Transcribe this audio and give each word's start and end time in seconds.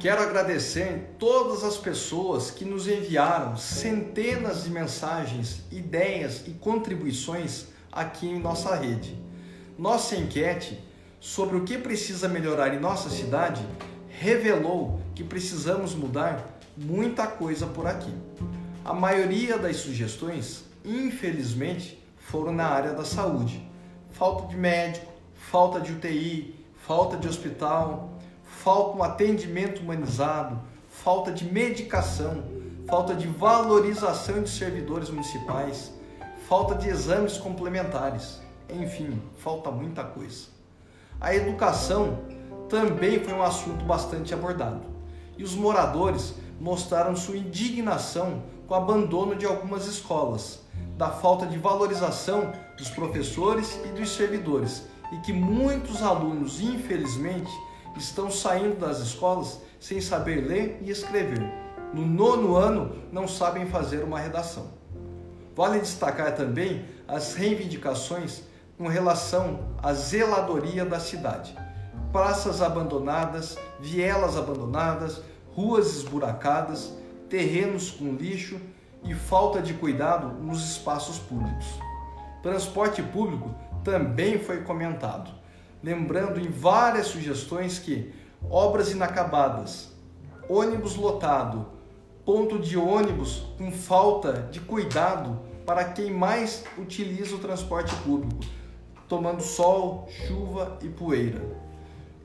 Quero 0.00 0.22
agradecer 0.22 1.14
todas 1.18 1.62
as 1.62 1.76
pessoas 1.76 2.50
que 2.50 2.64
nos 2.64 2.88
enviaram 2.88 3.54
centenas 3.58 4.64
de 4.64 4.70
mensagens, 4.70 5.60
ideias 5.70 6.44
e 6.46 6.52
contribuições 6.52 7.66
aqui 7.92 8.26
em 8.26 8.38
nossa 8.38 8.74
rede. 8.74 9.14
Nossa 9.78 10.16
enquete 10.16 10.82
sobre 11.20 11.58
o 11.58 11.64
que 11.64 11.76
precisa 11.76 12.30
melhorar 12.30 12.74
em 12.74 12.80
nossa 12.80 13.10
cidade 13.10 13.62
revelou 14.08 15.02
que 15.14 15.22
precisamos 15.22 15.94
mudar 15.94 16.48
muita 16.74 17.26
coisa 17.26 17.66
por 17.66 17.86
aqui. 17.86 18.14
A 18.82 18.94
maioria 18.94 19.58
das 19.58 19.76
sugestões, 19.76 20.64
infelizmente, 20.82 22.02
foram 22.16 22.52
na 22.52 22.64
área 22.64 22.94
da 22.94 23.04
saúde. 23.04 23.68
Falta 24.12 24.48
de 24.48 24.56
médico, 24.56 25.12
falta 25.34 25.78
de 25.78 25.92
UTI, 25.92 26.54
falta 26.86 27.18
de 27.18 27.28
hospital, 27.28 28.18
falta 28.62 28.98
um 28.98 29.02
atendimento 29.02 29.80
humanizado, 29.80 30.60
falta 30.86 31.32
de 31.32 31.50
medicação, 31.50 32.44
falta 32.86 33.14
de 33.14 33.26
valorização 33.26 34.42
de 34.42 34.50
servidores 34.50 35.08
municipais, 35.08 35.90
falta 36.46 36.74
de 36.74 36.88
exames 36.88 37.38
complementares. 37.38 38.38
Enfim, 38.68 39.20
falta 39.38 39.70
muita 39.70 40.04
coisa. 40.04 40.48
A 41.18 41.34
educação 41.34 42.18
também 42.68 43.24
foi 43.24 43.32
um 43.32 43.42
assunto 43.42 43.82
bastante 43.86 44.34
abordado. 44.34 44.82
E 45.38 45.42
os 45.42 45.54
moradores 45.54 46.34
mostraram 46.60 47.16
sua 47.16 47.38
indignação 47.38 48.42
com 48.68 48.74
o 48.74 48.76
abandono 48.76 49.36
de 49.36 49.46
algumas 49.46 49.86
escolas, 49.86 50.60
da 50.98 51.08
falta 51.08 51.46
de 51.46 51.56
valorização 51.56 52.52
dos 52.76 52.90
professores 52.90 53.80
e 53.86 53.88
dos 53.88 54.10
servidores, 54.10 54.84
e 55.12 55.16
que 55.20 55.32
muitos 55.32 56.02
alunos, 56.02 56.60
infelizmente, 56.60 57.50
estão 57.96 58.30
saindo 58.30 58.78
das 58.78 59.00
escolas 59.00 59.60
sem 59.78 60.00
saber 60.00 60.46
ler 60.46 60.78
e 60.82 60.90
escrever. 60.90 61.42
No 61.92 62.06
nono 62.06 62.54
ano, 62.54 62.96
não 63.10 63.26
sabem 63.26 63.66
fazer 63.66 64.04
uma 64.04 64.20
redação. 64.20 64.68
Vale 65.56 65.80
destacar 65.80 66.34
também 66.34 66.84
as 67.08 67.34
reivindicações 67.34 68.42
com 68.78 68.86
relação 68.86 69.74
à 69.82 69.92
zeladoria 69.92 70.84
da 70.84 71.00
cidade. 71.00 71.56
Praças 72.12 72.62
abandonadas, 72.62 73.58
vielas 73.80 74.36
abandonadas, 74.36 75.20
ruas 75.54 75.96
esburacadas, 75.96 76.94
terrenos 77.28 77.90
com 77.90 78.14
lixo 78.14 78.60
e 79.04 79.14
falta 79.14 79.60
de 79.60 79.74
cuidado 79.74 80.28
nos 80.42 80.62
espaços 80.70 81.18
públicos. 81.18 81.66
Transporte 82.42 83.02
público 83.02 83.54
também 83.82 84.38
foi 84.38 84.62
comentado 84.62 85.30
lembrando 85.82 86.38
em 86.38 86.48
várias 86.48 87.06
sugestões 87.06 87.78
que 87.78 88.12
obras 88.48 88.90
inacabadas, 88.90 89.90
ônibus 90.48 90.96
lotado, 90.96 91.66
ponto 92.24 92.58
de 92.58 92.76
ônibus 92.76 93.44
com 93.56 93.72
falta 93.72 94.48
de 94.50 94.60
cuidado 94.60 95.40
para 95.64 95.84
quem 95.84 96.10
mais 96.10 96.64
utiliza 96.78 97.34
o 97.34 97.38
transporte 97.38 97.94
público, 97.96 98.40
tomando 99.08 99.42
sol, 99.42 100.08
chuva 100.26 100.78
e 100.82 100.88
poeira. 100.88 101.40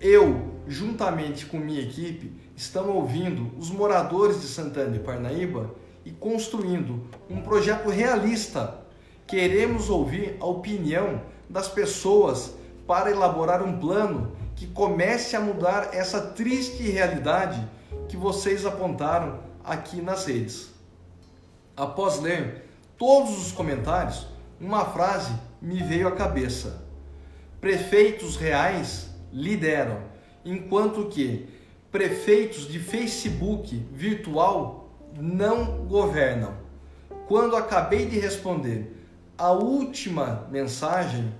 Eu, 0.00 0.60
juntamente 0.66 1.46
com 1.46 1.58
minha 1.58 1.80
equipe, 1.80 2.32
estamos 2.56 2.94
ouvindo 2.94 3.50
os 3.58 3.70
moradores 3.70 4.40
de 4.40 4.46
Santana 4.46 4.96
e 4.96 5.00
Parnaíba 5.00 5.74
e 6.04 6.10
construindo 6.10 7.04
um 7.30 7.40
projeto 7.40 7.88
realista. 7.88 8.82
Queremos 9.26 9.88
ouvir 9.88 10.36
a 10.40 10.46
opinião 10.46 11.22
das 11.48 11.68
pessoas 11.68 12.54
para 12.86 13.10
elaborar 13.10 13.62
um 13.62 13.78
plano 13.78 14.36
que 14.54 14.66
comece 14.66 15.34
a 15.36 15.40
mudar 15.40 15.90
essa 15.92 16.20
triste 16.20 16.82
realidade 16.82 17.66
que 18.08 18.16
vocês 18.16 18.64
apontaram 18.64 19.40
aqui 19.64 20.00
nas 20.00 20.26
redes. 20.26 20.72
Após 21.76 22.20
ler 22.20 22.68
todos 22.96 23.46
os 23.46 23.52
comentários, 23.52 24.26
uma 24.60 24.84
frase 24.84 25.32
me 25.60 25.82
veio 25.82 26.06
à 26.06 26.12
cabeça: 26.12 26.82
Prefeitos 27.60 28.36
reais 28.36 29.10
lideram, 29.32 30.02
enquanto 30.44 31.06
que 31.06 31.48
prefeitos 31.90 32.68
de 32.68 32.78
Facebook 32.78 33.76
virtual 33.92 34.90
não 35.16 35.86
governam. 35.86 36.54
Quando 37.26 37.56
acabei 37.56 38.06
de 38.06 38.18
responder 38.18 38.94
a 39.38 39.50
última 39.50 40.46
mensagem, 40.50 41.32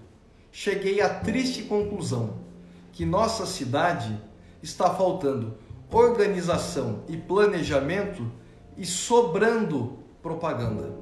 cheguei 0.56 1.00
à 1.00 1.08
triste 1.08 1.64
conclusão 1.64 2.38
que 2.92 3.04
nossa 3.04 3.44
cidade 3.44 4.16
está 4.62 4.94
faltando 4.94 5.58
organização 5.90 7.02
e 7.08 7.16
planejamento 7.16 8.30
e 8.76 8.86
sobrando 8.86 9.98
propaganda. 10.22 10.96